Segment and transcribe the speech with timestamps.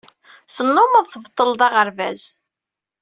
[0.55, 2.23] Tennummeḍ tbeṭṭleḍ aɣerbaz.